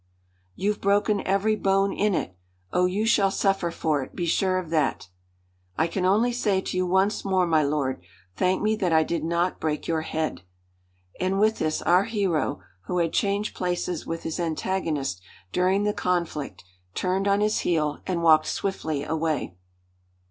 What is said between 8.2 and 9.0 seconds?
thank me that